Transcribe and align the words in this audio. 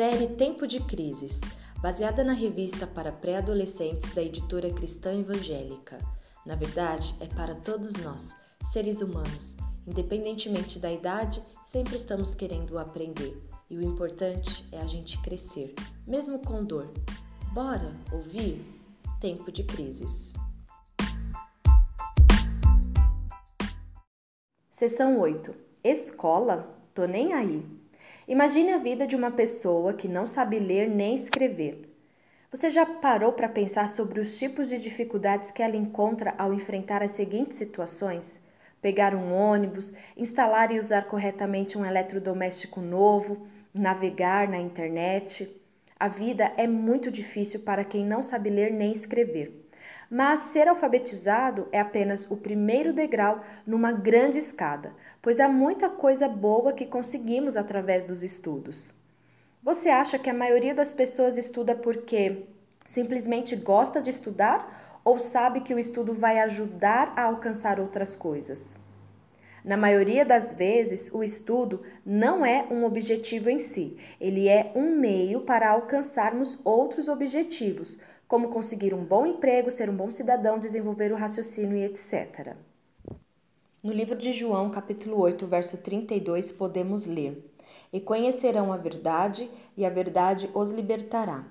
Série 0.00 0.28
Tempo 0.28 0.66
de 0.66 0.80
Crises, 0.80 1.42
baseada 1.82 2.24
na 2.24 2.32
revista 2.32 2.86
para 2.86 3.12
pré-adolescentes 3.12 4.14
da 4.14 4.22
editora 4.22 4.72
Cristã 4.72 5.12
Evangélica. 5.12 5.98
Na 6.46 6.54
verdade, 6.54 7.14
é 7.20 7.26
para 7.26 7.54
todos 7.54 7.96
nós, 7.98 8.34
seres 8.64 9.02
humanos. 9.02 9.58
Independentemente 9.86 10.78
da 10.78 10.90
idade, 10.90 11.42
sempre 11.66 11.96
estamos 11.96 12.34
querendo 12.34 12.78
aprender. 12.78 13.46
E 13.68 13.76
o 13.76 13.82
importante 13.82 14.66
é 14.72 14.80
a 14.80 14.86
gente 14.86 15.20
crescer, 15.20 15.74
mesmo 16.06 16.38
com 16.38 16.64
dor. 16.64 16.90
Bora 17.52 17.94
ouvir? 18.10 18.64
Tempo 19.20 19.52
de 19.52 19.64
Crises. 19.64 20.32
Seção 24.70 25.20
8 25.20 25.54
Escola? 25.84 26.74
Tô 26.94 27.04
nem 27.04 27.34
aí. 27.34 27.80
Imagine 28.30 28.74
a 28.74 28.78
vida 28.78 29.08
de 29.08 29.16
uma 29.16 29.32
pessoa 29.32 29.92
que 29.92 30.06
não 30.06 30.24
sabe 30.24 30.60
ler 30.60 30.88
nem 30.88 31.16
escrever. 31.16 31.92
Você 32.48 32.70
já 32.70 32.86
parou 32.86 33.32
para 33.32 33.48
pensar 33.48 33.88
sobre 33.88 34.20
os 34.20 34.38
tipos 34.38 34.68
de 34.68 34.80
dificuldades 34.80 35.50
que 35.50 35.60
ela 35.60 35.74
encontra 35.74 36.32
ao 36.38 36.54
enfrentar 36.54 37.02
as 37.02 37.10
seguintes 37.10 37.58
situações? 37.58 38.40
Pegar 38.80 39.16
um 39.16 39.32
ônibus, 39.32 39.92
instalar 40.16 40.70
e 40.70 40.78
usar 40.78 41.08
corretamente 41.08 41.76
um 41.76 41.84
eletrodoméstico 41.84 42.80
novo, 42.80 43.48
navegar 43.74 44.46
na 44.46 44.58
internet. 44.60 45.52
A 45.98 46.06
vida 46.06 46.52
é 46.56 46.68
muito 46.68 47.10
difícil 47.10 47.62
para 47.62 47.82
quem 47.82 48.06
não 48.06 48.22
sabe 48.22 48.48
ler 48.48 48.72
nem 48.72 48.92
escrever. 48.92 49.68
Mas 50.10 50.40
ser 50.40 50.68
alfabetizado 50.68 51.68
é 51.72 51.80
apenas 51.80 52.30
o 52.30 52.36
primeiro 52.36 52.92
degrau 52.92 53.40
numa 53.66 53.92
grande 53.92 54.38
escada, 54.38 54.94
pois 55.22 55.40
há 55.40 55.48
muita 55.48 55.88
coisa 55.88 56.28
boa 56.28 56.72
que 56.72 56.86
conseguimos 56.86 57.56
através 57.56 58.06
dos 58.06 58.22
estudos. 58.22 58.94
Você 59.62 59.90
acha 59.90 60.18
que 60.18 60.30
a 60.30 60.34
maioria 60.34 60.74
das 60.74 60.92
pessoas 60.92 61.36
estuda 61.36 61.74
porque 61.74 62.46
simplesmente 62.86 63.54
gosta 63.54 64.00
de 64.00 64.10
estudar 64.10 65.00
ou 65.04 65.18
sabe 65.18 65.60
que 65.60 65.74
o 65.74 65.78
estudo 65.78 66.14
vai 66.14 66.38
ajudar 66.40 67.12
a 67.16 67.24
alcançar 67.24 67.78
outras 67.78 68.16
coisas? 68.16 68.76
Na 69.64 69.76
maioria 69.76 70.24
das 70.24 70.54
vezes, 70.54 71.10
o 71.12 71.22
estudo 71.22 71.82
não 72.04 72.44
é 72.46 72.66
um 72.70 72.84
objetivo 72.84 73.50
em 73.50 73.58
si, 73.58 73.96
ele 74.18 74.48
é 74.48 74.72
um 74.74 74.96
meio 74.96 75.42
para 75.42 75.70
alcançarmos 75.70 76.58
outros 76.64 77.08
objetivos, 77.08 78.00
como 78.30 78.50
conseguir 78.50 78.94
um 78.94 79.04
bom 79.04 79.26
emprego, 79.26 79.72
ser 79.72 79.90
um 79.90 79.96
bom 79.96 80.08
cidadão, 80.08 80.56
desenvolver 80.56 81.10
o 81.10 81.16
raciocínio 81.16 81.76
e 81.76 81.82
etc. 81.82 82.54
No 83.82 83.92
livro 83.92 84.16
de 84.16 84.30
João, 84.30 84.70
capítulo 84.70 85.18
8, 85.18 85.48
verso 85.48 85.76
32, 85.76 86.52
podemos 86.52 87.06
ler: 87.06 87.52
E 87.92 88.00
conhecerão 88.00 88.72
a 88.72 88.76
verdade, 88.76 89.50
e 89.76 89.84
a 89.84 89.90
verdade 89.90 90.48
os 90.54 90.70
libertará. 90.70 91.44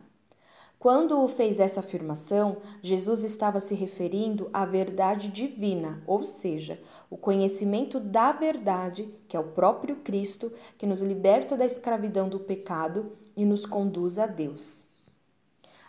Quando 0.80 1.28
fez 1.28 1.60
essa 1.60 1.82
afirmação, 1.82 2.60
Jesus 2.82 3.26
estava 3.26 3.60
se 3.60 3.76
referindo 3.76 4.50
à 4.54 4.66
verdade 4.66 5.28
divina, 5.28 6.02
ou 6.08 6.24
seja, 6.24 6.80
o 7.10 7.18
conhecimento 7.18 8.00
da 8.00 8.32
verdade, 8.32 9.14
que 9.28 9.36
é 9.36 9.40
o 9.40 9.52
próprio 9.52 9.98
Cristo, 9.98 10.50
que 10.78 10.88
nos 10.88 11.02
liberta 11.02 11.58
da 11.58 11.66
escravidão 11.66 12.30
do 12.30 12.40
pecado 12.40 13.12
e 13.36 13.44
nos 13.44 13.66
conduz 13.66 14.18
a 14.18 14.26
Deus. 14.26 14.89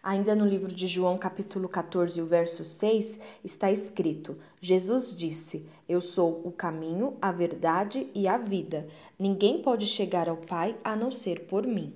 Ainda 0.03 0.35
no 0.35 0.47
livro 0.47 0.73
de 0.73 0.87
João, 0.87 1.19
capítulo 1.19 1.69
14, 1.69 2.23
o 2.23 2.27
verso 2.27 2.65
6, 2.65 3.21
está 3.45 3.71
escrito: 3.71 4.39
Jesus 4.59 5.15
disse: 5.15 5.67
Eu 5.87 6.01
sou 6.01 6.41
o 6.43 6.51
caminho, 6.51 7.19
a 7.21 7.31
verdade 7.31 8.09
e 8.15 8.27
a 8.27 8.39
vida. 8.39 8.89
Ninguém 9.19 9.61
pode 9.61 9.87
chegar 9.87 10.27
ao 10.27 10.39
Pai 10.39 10.75
a 10.83 10.97
não 10.97 11.13
ser 11.13 11.41
por 11.41 11.67
mim. 11.67 11.93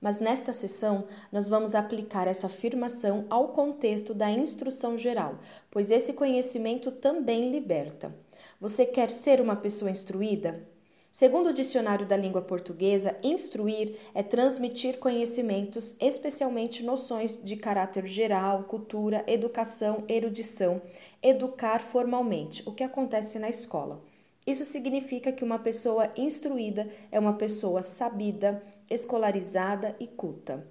Mas 0.00 0.20
nesta 0.20 0.52
sessão, 0.52 1.04
nós 1.32 1.48
vamos 1.48 1.74
aplicar 1.74 2.28
essa 2.28 2.46
afirmação 2.46 3.26
ao 3.28 3.48
contexto 3.48 4.14
da 4.14 4.30
instrução 4.30 4.96
geral, 4.96 5.40
pois 5.68 5.90
esse 5.90 6.12
conhecimento 6.12 6.92
também 6.92 7.50
liberta. 7.50 8.14
Você 8.60 8.86
quer 8.86 9.10
ser 9.10 9.40
uma 9.40 9.56
pessoa 9.56 9.90
instruída? 9.90 10.64
Segundo 11.12 11.48
o 11.48 11.52
dicionário 11.52 12.06
da 12.06 12.16
língua 12.16 12.40
portuguesa, 12.40 13.16
instruir 13.20 13.96
é 14.14 14.22
transmitir 14.22 14.98
conhecimentos, 14.98 15.96
especialmente 16.00 16.84
noções 16.84 17.42
de 17.42 17.56
caráter 17.56 18.06
geral, 18.06 18.62
cultura, 18.62 19.24
educação, 19.26 20.04
erudição, 20.08 20.80
educar 21.20 21.82
formalmente, 21.82 22.62
o 22.64 22.72
que 22.72 22.84
acontece 22.84 23.40
na 23.40 23.50
escola. 23.50 24.00
Isso 24.46 24.64
significa 24.64 25.32
que 25.32 25.42
uma 25.42 25.58
pessoa 25.58 26.10
instruída 26.16 26.88
é 27.10 27.18
uma 27.18 27.34
pessoa 27.34 27.82
sabida, 27.82 28.62
escolarizada 28.88 29.96
e 29.98 30.06
culta. 30.06 30.64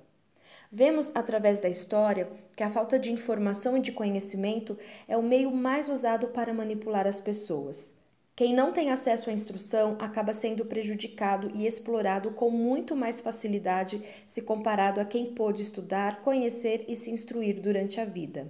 Vemos 0.71 1.11
através 1.16 1.59
da 1.59 1.67
história 1.67 2.29
que 2.56 2.63
a 2.63 2.69
falta 2.69 2.97
de 2.97 3.11
informação 3.11 3.75
e 3.75 3.81
de 3.81 3.91
conhecimento 3.91 4.77
é 5.06 5.17
o 5.17 5.23
meio 5.23 5.51
mais 5.51 5.89
usado 5.89 6.27
para 6.27 6.53
manipular 6.53 7.06
as 7.06 7.19
pessoas. 7.19 7.98
Quem 8.39 8.53
não 8.53 8.72
tem 8.72 8.89
acesso 8.89 9.29
à 9.29 9.33
instrução 9.33 9.97
acaba 10.00 10.31
sendo 10.31 10.63
prejudicado 10.63 11.51
e 11.53 11.67
explorado 11.67 12.31
com 12.31 12.50
muito 12.50 12.95
mais 12.95 13.19
facilidade 13.19 14.01
se 14.25 14.41
comparado 14.41 15.01
a 15.01 15.03
quem 15.03 15.33
pôde 15.33 15.61
estudar, 15.61 16.22
conhecer 16.22 16.85
e 16.88 16.95
se 16.95 17.11
instruir 17.11 17.59
durante 17.59 18.00
a 18.00 18.05
vida. 18.05 18.50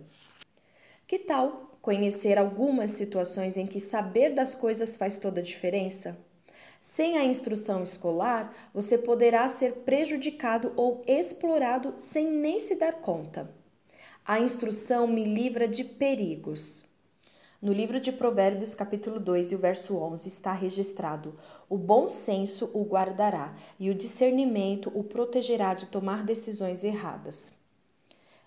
Que 1.07 1.17
tal 1.17 1.75
conhecer 1.81 2.37
algumas 2.37 2.91
situações 2.91 3.57
em 3.57 3.65
que 3.65 3.79
saber 3.79 4.35
das 4.35 4.53
coisas 4.53 4.95
faz 4.95 5.17
toda 5.17 5.39
a 5.39 5.43
diferença? 5.43 6.19
Sem 6.79 7.17
a 7.17 7.25
instrução 7.25 7.81
escolar, 7.81 8.69
você 8.71 8.95
poderá 8.95 9.49
ser 9.49 9.77
prejudicado 9.77 10.71
ou 10.75 11.01
explorado 11.07 11.95
sem 11.97 12.29
nem 12.29 12.59
se 12.59 12.75
dar 12.75 12.93
conta. 13.01 13.49
A 14.23 14.39
instrução 14.39 15.07
me 15.07 15.23
livra 15.23 15.67
de 15.67 15.83
perigos. 15.83 16.87
No 17.61 17.73
livro 17.73 17.99
de 17.99 18.13
Provérbios, 18.13 18.73
capítulo 18.73 19.19
2 19.19 19.51
e 19.51 19.55
o 19.55 19.57
verso 19.57 19.97
11, 19.97 20.29
está 20.29 20.53
registrado: 20.53 21.35
O 21.67 21.77
bom 21.77 22.07
senso 22.07 22.71
o 22.73 22.85
guardará 22.85 23.53
e 23.77 23.89
o 23.89 23.93
discernimento 23.93 24.89
o 24.95 25.03
protegerá 25.03 25.73
de 25.73 25.87
tomar 25.87 26.23
decisões 26.23 26.85
erradas. 26.85 27.59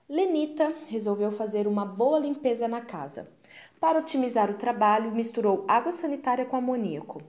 Lenita 0.08 0.74
resolveu 0.86 1.30
fazer 1.30 1.66
uma 1.66 1.84
boa 1.84 2.18
limpeza 2.18 2.66
na 2.66 2.80
casa. 2.80 3.30
Para 3.78 3.98
otimizar 3.98 4.50
o 4.50 4.54
trabalho, 4.56 5.12
misturou 5.12 5.66
água 5.68 5.92
sanitária 5.92 6.46
com 6.46 6.56
amoníaco. 6.56 7.20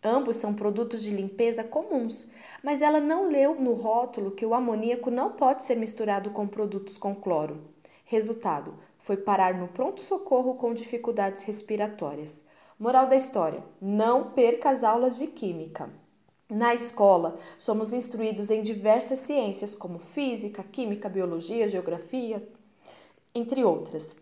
Ambos 0.00 0.36
são 0.36 0.54
produtos 0.54 1.02
de 1.02 1.10
limpeza 1.10 1.64
comuns, 1.64 2.30
mas 2.62 2.80
ela 2.80 3.00
não 3.00 3.28
leu 3.28 3.60
no 3.60 3.72
rótulo 3.72 4.30
que 4.30 4.46
o 4.46 4.54
amoníaco 4.54 5.10
não 5.10 5.32
pode 5.32 5.64
ser 5.64 5.74
misturado 5.74 6.30
com 6.30 6.46
produtos 6.46 6.96
com 6.96 7.16
cloro. 7.16 7.62
Resultado: 8.04 8.74
foi 9.02 9.16
parar 9.16 9.54
no 9.54 9.68
pronto-socorro 9.68 10.54
com 10.54 10.72
dificuldades 10.72 11.42
respiratórias. 11.42 12.42
Moral 12.78 13.06
da 13.08 13.16
história: 13.16 13.62
não 13.80 14.30
perca 14.30 14.70
as 14.70 14.82
aulas 14.82 15.18
de 15.18 15.26
química. 15.26 15.90
Na 16.48 16.74
escola, 16.74 17.38
somos 17.58 17.92
instruídos 17.92 18.50
em 18.50 18.62
diversas 18.62 19.20
ciências, 19.20 19.74
como 19.74 19.98
física, 19.98 20.62
química, 20.62 21.08
biologia, 21.08 21.68
geografia, 21.68 22.46
entre 23.34 23.64
outras. 23.64 24.14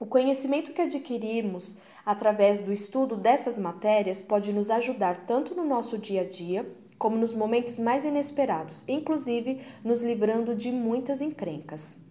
O 0.00 0.06
conhecimento 0.06 0.72
que 0.72 0.82
adquirimos 0.82 1.78
através 2.04 2.60
do 2.60 2.72
estudo 2.72 3.16
dessas 3.16 3.58
matérias 3.58 4.22
pode 4.22 4.52
nos 4.52 4.70
ajudar 4.70 5.26
tanto 5.26 5.54
no 5.54 5.64
nosso 5.64 5.98
dia 5.98 6.22
a 6.22 6.24
dia, 6.24 6.66
como 6.98 7.16
nos 7.16 7.32
momentos 7.32 7.78
mais 7.78 8.04
inesperados, 8.04 8.84
inclusive 8.88 9.60
nos 9.84 10.02
livrando 10.02 10.54
de 10.54 10.72
muitas 10.72 11.20
encrencas. 11.20 12.07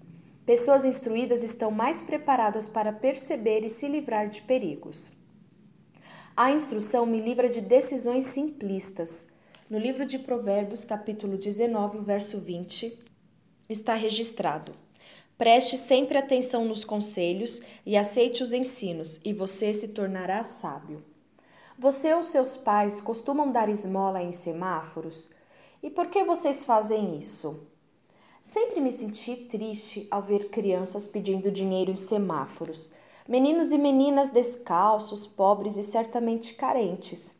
Pessoas 0.47 0.85
instruídas 0.85 1.43
estão 1.43 1.69
mais 1.69 2.01
preparadas 2.01 2.69
para 2.69 2.93
perceber 2.93 3.65
e 3.65 3.69
se 3.69 3.85
livrar 3.85 4.29
de 4.29 4.41
perigos. 4.43 5.11
A 6.37 6.51
instrução 6.51 7.05
me 7.05 7.19
livra 7.19 7.49
de 7.49 7.59
decisões 7.59 8.27
simplistas. 8.27 9.27
No 9.69 9.77
livro 9.77 10.05
de 10.05 10.17
Provérbios, 10.17 10.85
capítulo 10.85 11.37
19, 11.37 11.99
verso 11.99 12.39
20, 12.39 12.97
está 13.67 13.93
registrado: 13.93 14.71
Preste 15.37 15.75
sempre 15.75 16.17
atenção 16.17 16.63
nos 16.63 16.85
conselhos 16.85 17.61
e 17.85 17.97
aceite 17.97 18.41
os 18.41 18.53
ensinos, 18.53 19.19
e 19.25 19.33
você 19.33 19.73
se 19.73 19.89
tornará 19.89 20.43
sábio. 20.43 21.03
Você 21.77 22.13
ou 22.13 22.23
seus 22.23 22.55
pais 22.55 23.01
costumam 23.01 23.51
dar 23.51 23.67
esmola 23.67 24.23
em 24.23 24.31
semáforos? 24.31 25.29
E 25.83 25.89
por 25.89 26.07
que 26.07 26.23
vocês 26.23 26.63
fazem 26.63 27.19
isso? 27.19 27.67
Sempre 28.47 28.79
me 28.79 28.93
senti 28.93 29.35
triste 29.35 30.07
ao 30.09 30.21
ver 30.21 30.47
crianças 30.47 31.05
pedindo 31.05 31.51
dinheiro 31.51 31.91
em 31.91 31.97
semáforos, 31.97 32.93
meninos 33.27 33.73
e 33.73 33.77
meninas 33.77 34.29
descalços, 34.29 35.27
pobres 35.27 35.75
e 35.75 35.83
certamente 35.83 36.53
carentes. 36.53 37.35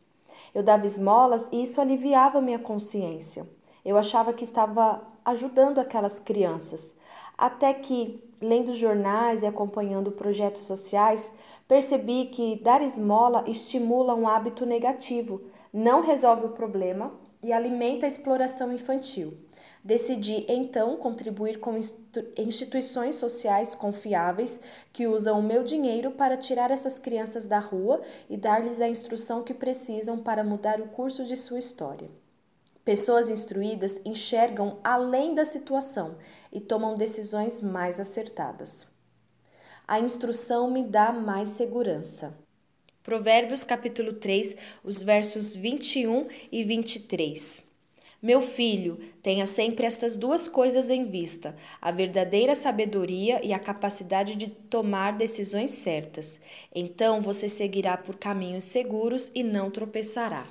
Eu 0.54 0.62
dava 0.62 0.86
esmolas 0.86 1.48
e 1.50 1.64
isso 1.64 1.80
aliviava 1.80 2.42
minha 2.42 2.60
consciência. 2.60 3.48
Eu 3.86 3.98
achava 3.98 4.34
que 4.34 4.44
estava 4.44 5.02
ajudando 5.24 5.80
aquelas 5.80 6.20
crianças, 6.20 6.94
até 7.38 7.74
que, 7.74 8.22
lendo 8.42 8.74
jornais 8.74 9.44
e 9.44 9.48
acompanhando 9.48 10.12
projetos 10.12 10.64
sociais, 10.64 11.34
percebi 11.70 12.26
que 12.26 12.60
dar 12.62 12.82
esmola 12.82 13.46
estimula 13.48 14.14
um 14.14 14.28
hábito 14.28 14.66
negativo, 14.66 15.40
não 15.72 16.02
resolve 16.02 16.48
o 16.48 16.50
problema 16.50 17.14
e 17.42 17.54
alimenta 17.54 18.06
a 18.06 18.10
exploração 18.10 18.74
infantil. 18.74 19.47
Decidi 19.88 20.44
então 20.50 20.98
contribuir 20.98 21.62
com 21.62 21.80
instituições 22.38 23.16
sociais 23.16 23.74
confiáveis 23.74 24.60
que 24.92 25.08
usam 25.08 25.40
o 25.40 25.42
meu 25.42 25.64
dinheiro 25.64 26.12
para 26.12 26.36
tirar 26.36 26.72
essas 26.72 26.98
crianças 26.98 27.48
da 27.48 27.60
rua 27.60 28.02
e 28.30 28.36
dar-lhes 28.36 28.82
a 28.82 28.90
instrução 28.90 29.46
que 29.46 29.54
precisam 29.54 30.18
para 30.18 30.44
mudar 30.44 30.82
o 30.82 30.90
curso 30.90 31.24
de 31.24 31.38
sua 31.38 31.60
história. 31.60 32.10
Pessoas 32.84 33.30
instruídas 33.30 34.02
enxergam 34.04 34.78
além 34.84 35.34
da 35.34 35.46
situação 35.46 36.18
e 36.52 36.60
tomam 36.60 36.96
decisões 36.96 37.62
mais 37.62 37.98
acertadas. 37.98 38.86
A 39.88 40.02
instrução 40.02 40.70
me 40.70 40.84
dá 40.84 41.14
mais 41.14 41.52
segurança. 41.52 42.38
Provérbios 43.02 43.64
capítulo 43.64 44.12
3, 44.12 44.58
os 44.84 45.02
versos 45.02 45.56
21 45.56 46.28
e 46.52 46.66
23. 46.66 47.77
Meu 48.20 48.42
filho, 48.42 48.98
tenha 49.22 49.46
sempre 49.46 49.86
estas 49.86 50.18
duas 50.18 50.48
coisas 50.48 50.90
em 50.90 51.04
vista: 51.04 51.56
a 51.80 51.92
verdadeira 51.92 52.56
sabedoria 52.56 53.46
e 53.46 53.54
a 53.54 53.60
capacidade 53.60 54.36
de 54.36 54.48
tomar 54.48 55.16
decisões 55.16 55.70
certas. 55.70 56.42
Então 56.74 57.22
você 57.22 57.48
seguirá 57.48 57.96
por 57.96 58.18
caminhos 58.18 58.64
seguros 58.64 59.32
e 59.36 59.44
não 59.44 59.70
tropeçará. 59.70 60.46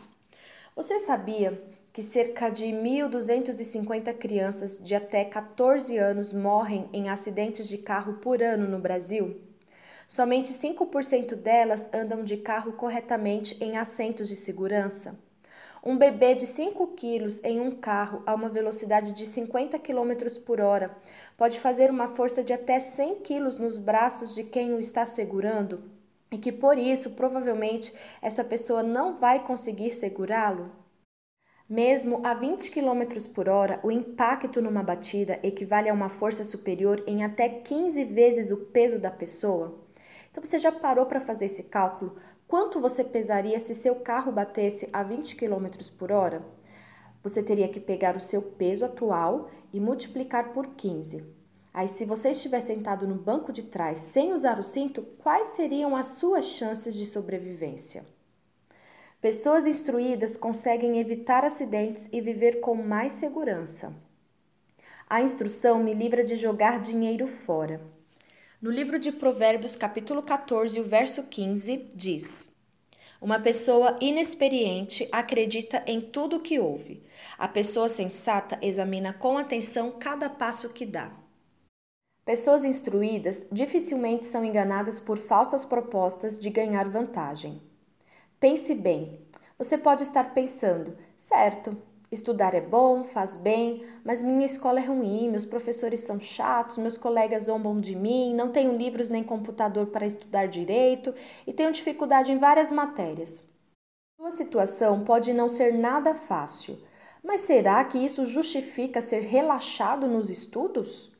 Você 0.76 1.00
sabia 1.00 1.60
que 1.92 2.04
cerca 2.04 2.50
de 2.50 2.66
1.250 2.66 4.14
crianças 4.14 4.80
de 4.80 4.94
até 4.94 5.24
14 5.24 5.98
anos 5.98 6.32
morrem 6.32 6.88
em 6.92 7.08
acidentes 7.08 7.66
de 7.66 7.78
carro 7.78 8.18
por 8.18 8.42
ano 8.42 8.68
no 8.68 8.78
Brasil? 8.78 9.40
Somente 10.06 10.52
5% 10.52 11.34
delas 11.34 11.92
andam 11.92 12.22
de 12.22 12.36
carro 12.36 12.74
corretamente 12.74 13.56
em 13.60 13.76
assentos 13.76 14.28
de 14.28 14.36
segurança. 14.36 15.25
Um 15.88 15.96
bebê 15.96 16.34
de 16.34 16.48
5 16.48 16.84
quilos 16.96 17.40
em 17.44 17.60
um 17.60 17.70
carro 17.70 18.20
a 18.26 18.34
uma 18.34 18.48
velocidade 18.48 19.12
de 19.12 19.24
50 19.24 19.78
km 19.78 20.40
por 20.44 20.60
hora 20.60 20.90
pode 21.36 21.60
fazer 21.60 21.90
uma 21.90 22.08
força 22.08 22.42
de 22.42 22.52
até 22.52 22.80
100 22.80 23.20
quilos 23.20 23.56
nos 23.56 23.78
braços 23.78 24.34
de 24.34 24.42
quem 24.42 24.74
o 24.74 24.80
está 24.80 25.06
segurando 25.06 25.84
e 26.32 26.38
que 26.38 26.50
por 26.50 26.76
isso 26.76 27.12
provavelmente 27.12 27.94
essa 28.20 28.42
pessoa 28.42 28.82
não 28.82 29.16
vai 29.16 29.44
conseguir 29.46 29.92
segurá-lo? 29.92 30.72
Mesmo 31.68 32.20
a 32.26 32.34
20 32.34 32.68
km 32.72 33.32
por 33.32 33.48
hora, 33.48 33.78
o 33.84 33.92
impacto 33.92 34.60
numa 34.60 34.82
batida 34.82 35.38
equivale 35.40 35.88
a 35.88 35.94
uma 35.94 36.08
força 36.08 36.42
superior 36.42 37.00
em 37.06 37.22
até 37.22 37.48
15 37.48 38.02
vezes 38.06 38.50
o 38.50 38.56
peso 38.56 38.98
da 38.98 39.12
pessoa. 39.12 39.86
Então 40.32 40.42
você 40.42 40.58
já 40.58 40.72
parou 40.72 41.06
para 41.06 41.20
fazer 41.20 41.44
esse 41.44 41.62
cálculo? 41.62 42.16
Quanto 42.48 42.80
você 42.80 43.02
pesaria 43.02 43.58
se 43.58 43.74
seu 43.74 43.96
carro 43.96 44.30
batesse 44.30 44.88
a 44.92 45.02
20 45.02 45.34
km 45.34 45.66
por 45.98 46.12
hora? 46.12 46.46
Você 47.20 47.42
teria 47.42 47.68
que 47.68 47.80
pegar 47.80 48.16
o 48.16 48.20
seu 48.20 48.40
peso 48.40 48.84
atual 48.84 49.50
e 49.72 49.80
multiplicar 49.80 50.52
por 50.52 50.68
15. 50.68 51.24
Aí, 51.74 51.88
se 51.88 52.04
você 52.04 52.30
estiver 52.30 52.60
sentado 52.60 53.06
no 53.06 53.16
banco 53.16 53.52
de 53.52 53.64
trás 53.64 53.98
sem 53.98 54.32
usar 54.32 54.60
o 54.60 54.62
cinto, 54.62 55.02
quais 55.18 55.48
seriam 55.48 55.96
as 55.96 56.06
suas 56.06 56.44
chances 56.44 56.94
de 56.94 57.04
sobrevivência? 57.04 58.06
Pessoas 59.20 59.66
instruídas 59.66 60.36
conseguem 60.36 60.98
evitar 60.98 61.44
acidentes 61.44 62.08
e 62.12 62.20
viver 62.20 62.60
com 62.60 62.76
mais 62.76 63.14
segurança. 63.14 63.92
A 65.10 65.20
instrução 65.20 65.82
me 65.82 65.92
livra 65.92 66.22
de 66.22 66.36
jogar 66.36 66.78
dinheiro 66.78 67.26
fora. 67.26 67.80
No 68.60 68.70
livro 68.70 68.98
de 68.98 69.12
Provérbios, 69.12 69.76
capítulo 69.76 70.22
14, 70.22 70.80
o 70.80 70.84
verso 70.84 71.24
15, 71.24 71.90
diz: 71.94 72.56
Uma 73.20 73.38
pessoa 73.38 73.94
inexperiente 74.00 75.06
acredita 75.12 75.82
em 75.86 76.00
tudo 76.00 76.36
o 76.36 76.40
que 76.40 76.58
ouve. 76.58 77.02
A 77.36 77.46
pessoa 77.46 77.86
sensata 77.86 78.58
examina 78.62 79.12
com 79.12 79.36
atenção 79.36 79.92
cada 79.98 80.30
passo 80.30 80.70
que 80.70 80.86
dá. 80.86 81.12
Pessoas 82.24 82.64
instruídas 82.64 83.46
dificilmente 83.52 84.24
são 84.24 84.42
enganadas 84.42 84.98
por 84.98 85.18
falsas 85.18 85.62
propostas 85.62 86.38
de 86.38 86.48
ganhar 86.48 86.88
vantagem. 86.88 87.60
Pense 88.40 88.74
bem. 88.74 89.20
Você 89.58 89.76
pode 89.76 90.02
estar 90.02 90.32
pensando, 90.32 90.96
certo, 91.18 91.76
Estudar 92.10 92.54
é 92.54 92.60
bom, 92.60 93.02
faz 93.02 93.34
bem, 93.34 93.84
mas 94.04 94.22
minha 94.22 94.46
escola 94.46 94.78
é 94.78 94.84
ruim, 94.84 95.28
meus 95.28 95.44
professores 95.44 96.00
são 96.00 96.20
chatos, 96.20 96.78
meus 96.78 96.96
colegas 96.96 97.44
zombam 97.44 97.80
de 97.80 97.96
mim, 97.96 98.32
não 98.32 98.52
tenho 98.52 98.76
livros 98.76 99.10
nem 99.10 99.24
computador 99.24 99.88
para 99.88 100.06
estudar 100.06 100.46
direito 100.46 101.12
e 101.46 101.52
tenho 101.52 101.72
dificuldade 101.72 102.30
em 102.30 102.38
várias 102.38 102.70
matérias. 102.70 103.48
Sua 104.16 104.30
situação 104.30 105.02
pode 105.02 105.32
não 105.32 105.48
ser 105.48 105.74
nada 105.74 106.14
fácil, 106.14 106.78
mas 107.24 107.40
será 107.40 107.84
que 107.84 107.98
isso 107.98 108.24
justifica 108.24 109.00
ser 109.00 109.22
relaxado 109.22 110.06
nos 110.06 110.30
estudos? 110.30 111.12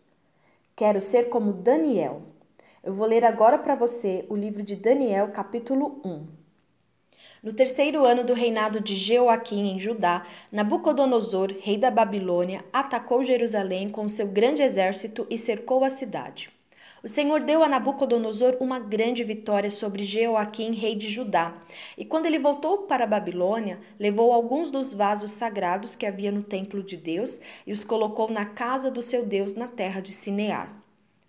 Quero 0.77 1.01
ser 1.01 1.29
como 1.29 1.53
Daniel. 1.53 2.23
Eu 2.85 2.95
vou 2.95 3.07
ler 3.09 3.25
agora 3.25 3.59
para 3.59 3.75
você 3.75 4.25
o 4.29 4.37
livro 4.37 4.63
de 4.63 4.77
Daniel, 4.77 5.33
capítulo 5.33 6.01
1. 6.05 6.36
No 7.43 7.53
terceiro 7.53 8.07
ano 8.07 8.25
do 8.25 8.33
reinado 8.33 8.81
de 8.81 8.97
Jeoaquim 8.97 9.69
em 9.69 9.79
Judá, 9.79 10.27
Nabucodonosor, 10.51 11.55
rei 11.61 11.77
da 11.77 11.91
Babilônia, 11.91 12.65
atacou 12.73 13.23
Jerusalém 13.23 13.91
com 13.91 14.09
seu 14.09 14.29
grande 14.29 14.63
exército 14.63 15.27
e 15.29 15.37
cercou 15.37 15.85
a 15.85 15.91
cidade. 15.91 16.51
O 17.05 17.09
Senhor 17.09 17.41
deu 17.41 17.63
a 17.63 17.69
Nabucodonosor 17.69 18.57
uma 18.59 18.81
grande 18.81 19.23
vitória 19.23 19.71
sobre 19.71 20.03
Jeoaquim, 20.05 20.73
rei 20.73 20.97
de 20.97 21.11
Judá, 21.11 21.55
e 21.97 22.05
quando 22.05 22.27
ele 22.27 22.39
voltou 22.39 22.79
para 22.79 23.05
a 23.05 23.07
Babilônia, 23.07 23.79
levou 23.97 24.33
alguns 24.33 24.71
dos 24.71 24.95
vasos 24.95 25.31
sagrados 25.31 25.95
que 25.95 26.07
havia 26.07 26.33
no 26.33 26.43
templo 26.43 26.83
de 26.83 26.97
Deus 26.97 27.41
e 27.67 27.73
os 27.73 27.85
colocou 27.85 28.31
na 28.31 28.47
casa 28.47 28.91
do 28.91 29.03
seu 29.03 29.25
Deus 29.25 29.55
na 29.55 29.69
terra 29.69 30.01
de 30.01 30.11
Sinear. 30.11 30.86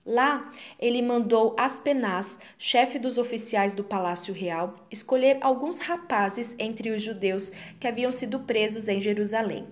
Lá, 0.07 0.49
ele 0.79 1.01
mandou 1.01 1.53
Aspenaz, 1.57 2.39
chefe 2.57 2.97
dos 2.97 3.17
oficiais 3.17 3.75
do 3.75 3.83
Palácio 3.83 4.33
Real, 4.33 4.87
escolher 4.89 5.37
alguns 5.41 5.79
rapazes 5.79 6.55
entre 6.57 6.91
os 6.91 7.03
judeus 7.03 7.51
que 7.77 7.85
haviam 7.85 8.09
sido 8.09 8.39
presos 8.39 8.87
em 8.87 9.01
Jerusalém. 9.01 9.67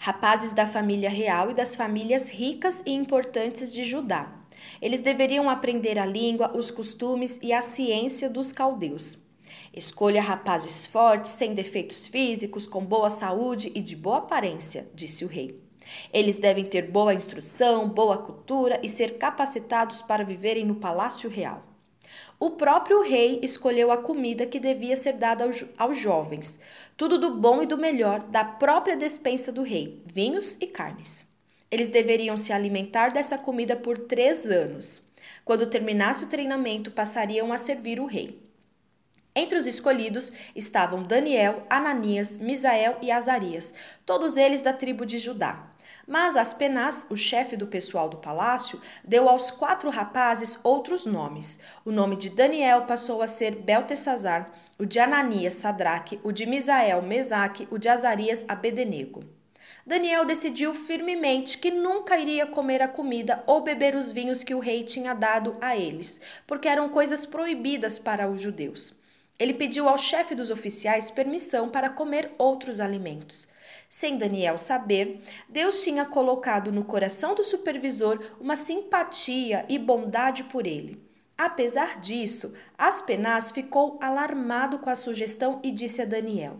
Rapazes 0.00 0.52
da 0.52 0.66
família 0.66 1.08
real 1.08 1.52
e 1.52 1.54
das 1.54 1.76
famílias 1.76 2.28
ricas 2.28 2.82
e 2.84 2.90
importantes 2.90 3.72
de 3.72 3.84
Judá. 3.84 4.32
Eles 4.80 5.00
deveriam 5.00 5.48
aprender 5.48 5.96
a 5.96 6.04
língua, 6.04 6.50
os 6.56 6.68
costumes 6.68 7.38
e 7.40 7.52
a 7.52 7.62
ciência 7.62 8.28
dos 8.28 8.52
caldeus. 8.52 9.24
Escolha 9.72 10.20
rapazes 10.20 10.88
fortes, 10.88 11.30
sem 11.30 11.54
defeitos 11.54 12.08
físicos, 12.08 12.66
com 12.66 12.84
boa 12.84 13.10
saúde 13.10 13.70
e 13.76 13.80
de 13.80 13.94
boa 13.94 14.18
aparência, 14.18 14.90
disse 14.92 15.24
o 15.24 15.28
rei. 15.28 15.61
Eles 16.12 16.38
devem 16.38 16.64
ter 16.64 16.90
boa 16.90 17.14
instrução, 17.14 17.88
boa 17.88 18.18
cultura 18.18 18.80
e 18.82 18.88
ser 18.88 19.18
capacitados 19.18 20.02
para 20.02 20.24
viverem 20.24 20.64
no 20.64 20.76
palácio 20.76 21.28
real. 21.28 21.62
O 22.38 22.50
próprio 22.50 23.02
rei 23.02 23.38
escolheu 23.42 23.92
a 23.92 23.96
comida 23.96 24.46
que 24.46 24.58
devia 24.58 24.96
ser 24.96 25.12
dada 25.12 25.48
aos, 25.78 25.98
jovens, 25.98 26.58
tudo 26.96 27.16
do 27.16 27.36
bom 27.36 27.62
e 27.62 27.66
do 27.66 27.78
melhor 27.78 28.22
da 28.24 28.44
própria 28.44 28.96
despensa 28.96 29.52
do 29.52 29.62
rei, 29.62 30.02
vinhos 30.04 30.60
e 30.60 30.66
carnes. 30.66 31.30
Eles 31.70 31.88
deveriam 31.88 32.36
se 32.36 32.52
alimentar 32.52 33.12
dessa 33.12 33.38
comida 33.38 33.76
por 33.76 33.96
três 33.96 34.44
anos. 34.44 35.08
Quando 35.44 35.70
terminasse 35.70 36.24
o 36.24 36.28
treinamento, 36.28 36.90
passariam 36.90 37.52
a 37.52 37.58
servir 37.58 38.00
o 38.00 38.06
rei. 38.06 38.41
Entre 39.34 39.56
os 39.56 39.66
escolhidos 39.66 40.30
estavam 40.54 41.02
Daniel, 41.02 41.66
Ananias, 41.70 42.36
Misael 42.36 42.98
e 43.00 43.10
Azarias, 43.10 43.72
todos 44.04 44.36
eles 44.36 44.60
da 44.60 44.74
tribo 44.74 45.06
de 45.06 45.18
Judá. 45.18 45.72
Mas 46.06 46.36
Aspenaz, 46.36 47.06
o 47.08 47.16
chefe 47.16 47.56
do 47.56 47.66
pessoal 47.66 48.10
do 48.10 48.18
palácio, 48.18 48.78
deu 49.02 49.30
aos 49.30 49.50
quatro 49.50 49.88
rapazes 49.88 50.58
outros 50.62 51.06
nomes. 51.06 51.58
O 51.82 51.90
nome 51.90 52.16
de 52.16 52.28
Daniel 52.28 52.82
passou 52.82 53.22
a 53.22 53.26
ser 53.26 53.54
Beltesazar, 53.54 54.50
o 54.78 54.84
de 54.84 55.00
Ananias, 55.00 55.54
Sadraque, 55.54 56.20
o 56.22 56.30
de 56.30 56.44
Misael, 56.44 57.00
Mesaque, 57.00 57.66
o 57.70 57.78
de 57.78 57.88
Azarias, 57.88 58.44
Abedenego. 58.46 59.24
Daniel 59.86 60.26
decidiu 60.26 60.74
firmemente 60.74 61.56
que 61.56 61.70
nunca 61.70 62.18
iria 62.18 62.46
comer 62.46 62.82
a 62.82 62.88
comida 62.88 63.42
ou 63.46 63.62
beber 63.62 63.94
os 63.94 64.12
vinhos 64.12 64.44
que 64.44 64.54
o 64.54 64.60
rei 64.60 64.84
tinha 64.84 65.14
dado 65.14 65.56
a 65.60 65.74
eles, 65.76 66.20
porque 66.46 66.68
eram 66.68 66.90
coisas 66.90 67.24
proibidas 67.24 67.98
para 67.98 68.28
os 68.28 68.40
judeus. 68.40 69.00
Ele 69.42 69.54
pediu 69.54 69.88
ao 69.88 69.98
chefe 69.98 70.36
dos 70.36 70.50
oficiais 70.50 71.10
permissão 71.10 71.68
para 71.68 71.90
comer 71.90 72.30
outros 72.38 72.78
alimentos. 72.78 73.48
Sem 73.90 74.16
Daniel 74.16 74.56
saber, 74.56 75.20
Deus 75.48 75.82
tinha 75.82 76.04
colocado 76.04 76.70
no 76.70 76.84
coração 76.84 77.34
do 77.34 77.42
supervisor 77.42 78.20
uma 78.40 78.54
simpatia 78.54 79.66
e 79.68 79.80
bondade 79.80 80.44
por 80.44 80.64
ele. 80.64 81.02
Apesar 81.36 82.00
disso, 82.00 82.54
Aspenaz 82.78 83.50
ficou 83.50 83.98
alarmado 84.00 84.78
com 84.78 84.88
a 84.88 84.94
sugestão 84.94 85.58
e 85.60 85.72
disse 85.72 86.00
a 86.00 86.04
Daniel: 86.04 86.58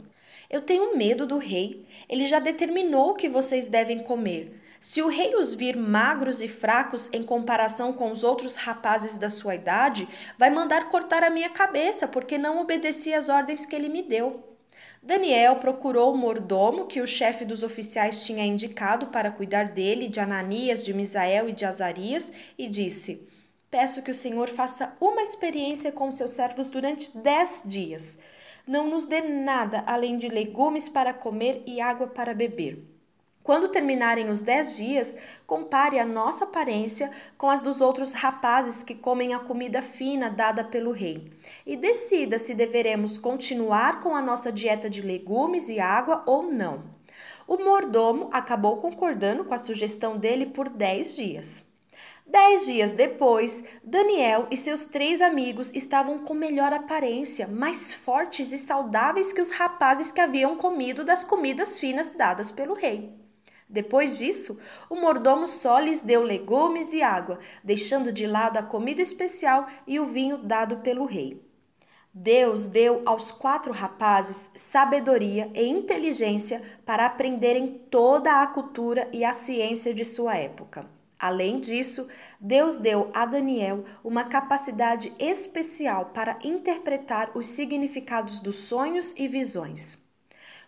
Eu 0.51 0.63
tenho 0.63 0.97
medo 0.97 1.25
do 1.25 1.39
rei. 1.39 1.87
Ele 2.09 2.27
já 2.27 2.41
determinou 2.41 3.11
o 3.11 3.15
que 3.15 3.29
vocês 3.29 3.69
devem 3.69 4.01
comer. 4.01 4.61
Se 4.83 5.01
o 5.01 5.07
rei 5.07 5.37
os 5.37 5.55
vir 5.55 5.77
magros 5.77 6.43
e 6.43 6.49
fracos 6.49 7.09
em 7.13 7.23
comparação 7.23 7.93
com 7.93 8.11
os 8.11 8.25
outros 8.25 8.57
rapazes 8.57 9.17
da 9.17 9.31
sua 9.31 9.55
idade, 9.55 10.09
vai 10.37 10.51
mandar 10.51 10.89
cortar 10.89 11.23
a 11.23 11.31
minha 11.31 11.51
cabeça, 11.51 12.09
porque 12.09 12.37
não 12.37 12.61
obedeci 12.61 13.15
às 13.15 13.29
ordens 13.29 13.65
que 13.65 13.77
ele 13.77 13.89
me 13.89 14.03
deu. 14.03 14.43
Daniel 15.01 15.57
procurou 15.57 16.13
o 16.13 16.19
mordomo 16.19 16.87
que 16.87 17.01
o 17.01 17.07
chefe 17.07 17.45
dos 17.45 17.63
oficiais 17.63 18.27
tinha 18.27 18.45
indicado 18.45 19.07
para 19.07 19.31
cuidar 19.31 19.69
dele, 19.69 20.09
de 20.09 20.19
Ananias, 20.19 20.85
de 20.85 20.93
Misael 20.93 21.49
e 21.49 21.53
de 21.53 21.65
Azarias, 21.65 22.33
e 22.59 22.69
disse: 22.69 23.29
Peço 23.71 24.03
que 24.03 24.11
o 24.11 24.15
Senhor 24.15 24.49
faça 24.49 24.97
uma 25.01 25.23
experiência 25.23 25.93
com 25.93 26.11
seus 26.11 26.33
servos 26.33 26.69
durante 26.69 27.17
dez 27.17 27.63
dias. 27.65 28.19
Não 28.67 28.91
nos 28.91 29.05
dê 29.05 29.21
nada 29.21 29.85
além 29.87 30.19
de 30.19 30.29
legumes 30.29 30.89
para 30.89 31.15
comer 31.15 31.63
e 31.67 31.81
água 31.81 32.09
para 32.09 32.35
beber. 32.35 32.92
Quando 33.43 33.71
terminarem 33.71 34.31
os 34.31 34.41
dez 34.41 34.77
dias, 34.77 35.17
compare 35.49 35.99
a 35.99 36.07
nossa 36.07 36.45
aparência 36.45 37.11
com 37.37 37.51
as 37.51 37.61
dos 37.61 37.81
outros 37.81 38.13
rapazes 38.13 38.85
que 38.85 38.95
comem 38.95 39.35
a 39.35 39.41
comida 39.41 39.83
fina 39.83 40.31
dada 40.31 40.63
pelo 40.63 40.93
rei, 40.93 41.33
e 41.67 41.77
decida 41.77 42.39
se 42.39 42.55
deveremos 42.55 43.19
continuar 43.19 44.01
com 44.01 44.15
a 44.15 44.23
nossa 44.23 44.53
dieta 44.53 44.89
de 44.89 45.03
legumes 45.03 45.69
e 45.69 45.81
água 45.81 46.23
ou 46.25 46.45
não. 46.45 46.85
O 47.49 47.57
mordomo 47.57 48.29
acabou 48.33 48.77
concordando 48.77 49.45
com 49.45 49.55
a 49.55 49.59
sugestão 49.59 50.17
dele 50.17 50.47
por 50.47 50.69
dez 50.69 51.17
dias. 51.17 51.67
Dez 52.25 52.65
dias 52.67 52.93
depois, 52.93 53.65
Daniel 53.83 54.47
e 54.53 54.57
seus 54.57 54.87
três 54.87 55.21
amigos 55.21 55.75
estavam 55.75 56.21
com 56.21 56.33
melhor 56.33 56.73
aparência, 56.73 57.49
mais 57.49 57.93
fortes 57.93 58.53
e 58.53 58.59
saudáveis 58.59 59.33
que 59.33 59.41
os 59.41 59.51
rapazes 59.51 60.13
que 60.13 60.21
haviam 60.21 60.57
comido 60.57 61.05
das 61.05 61.25
comidas 61.25 61.81
finas 61.81 62.09
dadas 62.09 62.53
pelo 62.53 62.75
rei. 62.75 63.22
Depois 63.73 64.19
disso, 64.19 64.61
o 64.91 64.97
mordomo 64.97 65.47
só 65.47 65.79
lhes 65.79 66.03
deu 66.03 66.23
legumes 66.23 66.93
e 66.93 67.03
água, 67.03 67.39
deixando 67.65 68.13
de 68.13 68.27
lado 68.27 68.59
a 68.59 68.63
comida 68.63 69.01
especial 69.01 69.67
e 69.87 69.99
o 69.99 70.05
vinho 70.05 70.37
dado 70.37 70.77
pelo 70.81 71.07
rei. 71.07 71.43
Deus 72.13 72.67
deu 72.67 73.01
aos 73.07 73.33
quatro 73.33 73.73
rapazes 73.73 74.51
sabedoria 74.55 75.51
e 75.55 75.67
inteligência 75.67 76.61
para 76.85 77.07
aprenderem 77.07 77.81
toda 77.91 78.43
a 78.43 78.47
cultura 78.47 79.09
e 79.11 79.25
a 79.25 79.33
ciência 79.33 79.95
de 79.95 80.05
sua 80.05 80.37
época. 80.37 80.85
Além 81.19 81.59
disso, 81.59 82.07
Deus 82.39 82.77
deu 82.77 83.09
a 83.15 83.25
Daniel 83.25 83.87
uma 84.05 84.25
capacidade 84.25 85.15
especial 85.19 86.11
para 86.13 86.39
interpretar 86.45 87.31
os 87.35 87.47
significados 87.47 88.39
dos 88.41 88.57
sonhos 88.57 89.15
e 89.17 89.27
visões. 89.27 90.07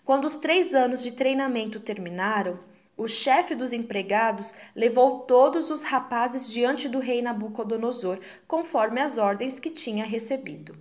Quando 0.06 0.24
os 0.24 0.38
três 0.38 0.74
anos 0.74 1.02
de 1.02 1.12
treinamento 1.12 1.80
terminaram, 1.80 2.58
o 2.96 3.08
chefe 3.08 3.54
dos 3.54 3.72
empregados 3.72 4.54
levou 4.74 5.20
todos 5.20 5.70
os 5.70 5.82
rapazes 5.82 6.48
diante 6.48 6.88
do 6.88 6.98
rei 6.98 7.20
Nabucodonosor, 7.20 8.20
conforme 8.46 9.00
as 9.00 9.18
ordens 9.18 9.58
que 9.58 9.70
tinha 9.70 10.04
recebido. 10.04 10.76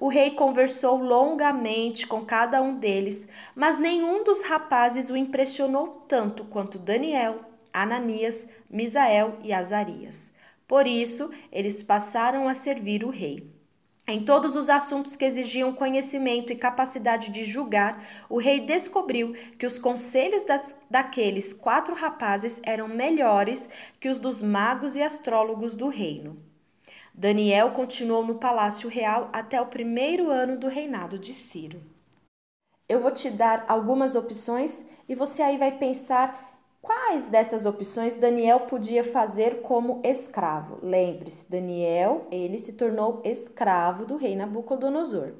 O 0.00 0.08
rei 0.08 0.32
conversou 0.32 0.96
longamente 0.96 2.06
com 2.06 2.24
cada 2.24 2.62
um 2.62 2.78
deles, 2.78 3.28
mas 3.54 3.78
nenhum 3.78 4.22
dos 4.22 4.42
rapazes 4.42 5.10
o 5.10 5.16
impressionou 5.16 6.04
tanto 6.06 6.44
quanto 6.44 6.78
Daniel, 6.78 7.40
Ananias, 7.72 8.46
Misael 8.70 9.38
e 9.42 9.52
Azarias. 9.52 10.32
Por 10.68 10.86
isso, 10.86 11.32
eles 11.50 11.82
passaram 11.82 12.46
a 12.46 12.54
servir 12.54 13.02
o 13.02 13.10
rei. 13.10 13.57
Em 14.10 14.24
todos 14.24 14.56
os 14.56 14.70
assuntos 14.70 15.16
que 15.16 15.24
exigiam 15.26 15.70
conhecimento 15.74 16.50
e 16.50 16.56
capacidade 16.56 17.30
de 17.30 17.44
julgar, 17.44 18.02
o 18.30 18.38
rei 18.38 18.60
descobriu 18.60 19.34
que 19.58 19.66
os 19.66 19.78
conselhos 19.78 20.44
das, 20.44 20.82
daqueles 20.88 21.52
quatro 21.52 21.94
rapazes 21.94 22.58
eram 22.64 22.88
melhores 22.88 23.68
que 24.00 24.08
os 24.08 24.18
dos 24.18 24.40
magos 24.40 24.96
e 24.96 25.02
astrólogos 25.02 25.76
do 25.76 25.88
reino. 25.88 26.38
Daniel 27.12 27.72
continuou 27.72 28.24
no 28.24 28.36
palácio 28.36 28.88
real 28.88 29.28
até 29.30 29.60
o 29.60 29.66
primeiro 29.66 30.30
ano 30.30 30.56
do 30.56 30.68
reinado 30.68 31.18
de 31.18 31.34
Ciro. 31.34 31.82
Eu 32.88 33.02
vou 33.02 33.10
te 33.10 33.28
dar 33.28 33.66
algumas 33.68 34.16
opções 34.16 34.88
e 35.06 35.14
você 35.14 35.42
aí 35.42 35.58
vai 35.58 35.72
pensar 35.72 36.47
Quais 36.80 37.28
dessas 37.28 37.66
opções 37.66 38.16
Daniel 38.16 38.60
podia 38.60 39.02
fazer 39.02 39.62
como 39.62 40.00
escravo? 40.04 40.78
Lembre-se, 40.80 41.50
Daniel, 41.50 42.26
ele 42.30 42.58
se 42.58 42.72
tornou 42.74 43.20
escravo 43.24 44.06
do 44.06 44.16
rei 44.16 44.36
Nabucodonosor. 44.36 45.32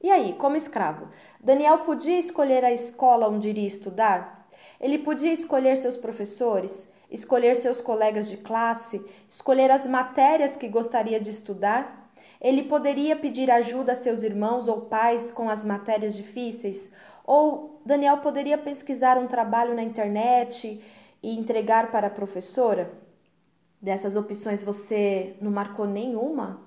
E 0.00 0.10
aí, 0.10 0.34
como 0.34 0.56
escravo, 0.56 1.08
Daniel 1.40 1.78
podia 1.78 2.18
escolher 2.18 2.64
a 2.64 2.72
escola 2.72 3.28
onde 3.28 3.48
iria 3.48 3.66
estudar? 3.66 4.48
Ele 4.80 4.98
podia 4.98 5.32
escolher 5.32 5.76
seus 5.76 5.96
professores, 5.96 6.88
escolher 7.10 7.56
seus 7.56 7.80
colegas 7.80 8.28
de 8.28 8.36
classe, 8.36 9.04
escolher 9.28 9.70
as 9.70 9.86
matérias 9.86 10.54
que 10.54 10.68
gostaria 10.68 11.18
de 11.18 11.30
estudar? 11.30 12.10
Ele 12.40 12.62
poderia 12.64 13.16
pedir 13.16 13.50
ajuda 13.50 13.92
a 13.92 13.96
seus 13.96 14.22
irmãos 14.22 14.68
ou 14.68 14.82
pais 14.82 15.32
com 15.32 15.48
as 15.50 15.64
matérias 15.64 16.14
difíceis 16.14 16.92
ou 17.26 17.82
Daniel 17.84 18.18
poderia 18.18 18.56
pesquisar 18.56 19.18
um 19.18 19.26
trabalho 19.26 19.74
na 19.74 19.82
internet 19.82 20.80
e 21.22 21.38
entregar 21.38 21.90
para 21.90 22.06
a 22.06 22.10
professora? 22.10 22.92
Dessas 23.82 24.16
opções 24.16 24.62
você 24.62 25.36
não 25.40 25.50
marcou 25.50 25.86
nenhuma? 25.86 26.64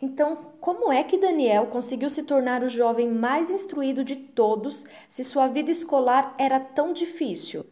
Então, 0.00 0.54
como 0.60 0.92
é 0.92 1.02
que 1.02 1.18
Daniel 1.18 1.66
conseguiu 1.66 2.08
se 2.08 2.22
tornar 2.22 2.62
o 2.62 2.68
jovem 2.68 3.10
mais 3.10 3.50
instruído 3.50 4.04
de 4.04 4.14
todos 4.14 4.86
se 5.08 5.24
sua 5.24 5.48
vida 5.48 5.72
escolar 5.72 6.34
era 6.38 6.60
tão 6.60 6.92
difícil? 6.92 7.66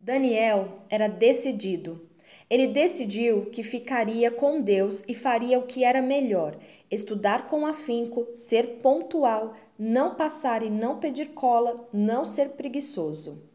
Daniel 0.00 0.80
era 0.88 1.06
decidido. 1.06 2.09
Ele 2.50 2.66
decidiu 2.66 3.46
que 3.46 3.62
ficaria 3.62 4.28
com 4.28 4.60
Deus 4.60 5.04
e 5.06 5.14
faria 5.14 5.56
o 5.56 5.66
que 5.66 5.84
era 5.84 6.02
melhor: 6.02 6.58
estudar 6.90 7.46
com 7.46 7.64
afinco, 7.64 8.26
ser 8.32 8.80
pontual, 8.82 9.54
não 9.78 10.16
passar 10.16 10.64
e 10.64 10.68
não 10.68 10.98
pedir 10.98 11.28
cola, 11.28 11.88
não 11.92 12.24
ser 12.24 12.50
preguiçoso. 12.50 13.48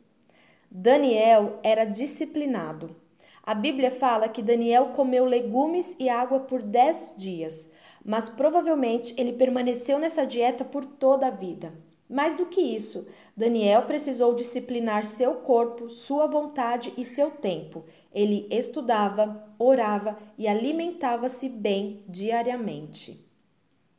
Daniel 0.71 1.59
era 1.61 1.83
disciplinado. 1.83 2.95
A 3.43 3.53
Bíblia 3.53 3.91
fala 3.91 4.29
que 4.29 4.41
Daniel 4.41 4.87
comeu 4.95 5.25
legumes 5.25 5.95
e 5.99 6.09
água 6.09 6.39
por 6.39 6.61
dez 6.61 7.13
dias, 7.17 7.71
mas 8.03 8.29
provavelmente 8.29 9.13
ele 9.17 9.33
permaneceu 9.33 9.99
nessa 9.99 10.25
dieta 10.25 10.63
por 10.63 10.85
toda 10.85 11.27
a 11.27 11.31
vida. 11.31 11.73
Mais 12.09 12.35
do 12.35 12.45
que 12.45 12.61
isso, 12.61 13.07
Daniel 13.35 13.83
precisou 13.83 14.35
disciplinar 14.35 15.03
seu 15.05 15.35
corpo, 15.35 15.89
sua 15.89 16.27
vontade 16.27 16.93
e 16.97 17.03
seu 17.03 17.31
tempo. 17.31 17.83
Ele 18.15 18.47
estudava, 18.49 19.53
orava 19.59 20.17
e 20.37 20.47
alimentava-se 20.47 21.49
bem 21.49 22.01
diariamente. 22.07 23.29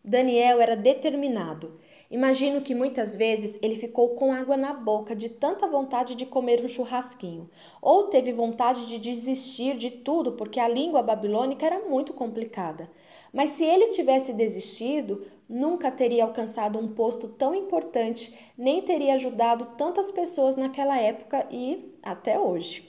Daniel 0.02 0.60
era 0.60 0.74
determinado. 0.74 1.78
Imagino 2.10 2.62
que 2.62 2.74
muitas 2.74 3.16
vezes 3.16 3.58
ele 3.60 3.74
ficou 3.74 4.10
com 4.10 4.32
água 4.32 4.56
na 4.56 4.72
boca 4.72 5.14
de 5.14 5.28
tanta 5.28 5.66
vontade 5.66 6.14
de 6.14 6.24
comer 6.24 6.64
um 6.64 6.68
churrasquinho, 6.68 7.50
ou 7.82 8.04
teve 8.04 8.32
vontade 8.32 8.86
de 8.86 8.98
desistir 8.98 9.76
de 9.76 9.90
tudo 9.90 10.32
porque 10.32 10.60
a 10.60 10.68
língua 10.68 11.02
babilônica 11.02 11.66
era 11.66 11.80
muito 11.80 12.14
complicada. 12.14 12.88
Mas 13.32 13.50
se 13.50 13.64
ele 13.64 13.88
tivesse 13.88 14.32
desistido, 14.32 15.26
nunca 15.48 15.90
teria 15.90 16.24
alcançado 16.24 16.78
um 16.78 16.88
posto 16.94 17.28
tão 17.28 17.52
importante, 17.54 18.32
nem 18.56 18.80
teria 18.80 19.14
ajudado 19.14 19.76
tantas 19.76 20.10
pessoas 20.10 20.56
naquela 20.56 20.96
época 20.98 21.46
e 21.50 21.92
até 22.02 22.38
hoje. 22.38 22.85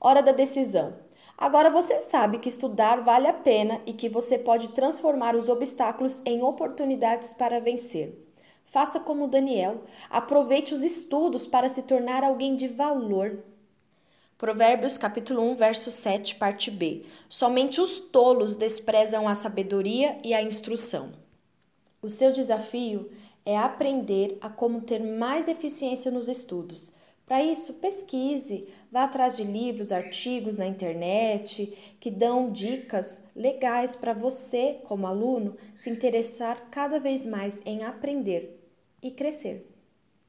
Hora 0.00 0.22
da 0.22 0.32
decisão. 0.32 0.94
Agora 1.36 1.68
você 1.68 2.00
sabe 2.00 2.38
que 2.38 2.48
estudar 2.48 3.02
vale 3.02 3.26
a 3.26 3.34
pena 3.34 3.82
e 3.84 3.92
que 3.92 4.08
você 4.08 4.38
pode 4.38 4.68
transformar 4.68 5.36
os 5.36 5.50
obstáculos 5.50 6.22
em 6.24 6.42
oportunidades 6.42 7.34
para 7.34 7.60
vencer. 7.60 8.26
Faça 8.64 8.98
como 8.98 9.28
Daniel, 9.28 9.82
aproveite 10.08 10.72
os 10.72 10.82
estudos 10.82 11.46
para 11.46 11.68
se 11.68 11.82
tornar 11.82 12.24
alguém 12.24 12.56
de 12.56 12.66
valor. 12.66 13.44
Provérbios 14.38 14.96
capítulo 14.96 15.42
1, 15.50 15.56
verso 15.56 15.90
7, 15.90 16.36
parte 16.36 16.70
B. 16.70 17.04
Somente 17.28 17.78
os 17.78 18.00
tolos 18.00 18.56
desprezam 18.56 19.28
a 19.28 19.34
sabedoria 19.34 20.16
e 20.24 20.32
a 20.32 20.40
instrução. 20.40 21.12
O 22.00 22.08
seu 22.08 22.32
desafio 22.32 23.10
é 23.44 23.58
aprender 23.58 24.38
a 24.40 24.48
como 24.48 24.80
ter 24.80 25.00
mais 25.00 25.46
eficiência 25.46 26.10
nos 26.10 26.26
estudos. 26.26 26.98
Para 27.30 27.44
isso, 27.44 27.74
pesquise, 27.74 28.66
vá 28.90 29.04
atrás 29.04 29.36
de 29.36 29.44
livros, 29.44 29.92
artigos 29.92 30.56
na 30.56 30.66
internet 30.66 31.94
que 32.00 32.10
dão 32.10 32.50
dicas 32.50 33.24
legais 33.36 33.94
para 33.94 34.12
você, 34.12 34.80
como 34.82 35.06
aluno, 35.06 35.56
se 35.76 35.90
interessar 35.90 36.68
cada 36.72 36.98
vez 36.98 37.24
mais 37.24 37.62
em 37.64 37.84
aprender 37.84 38.68
e 39.00 39.12
crescer. 39.12 39.64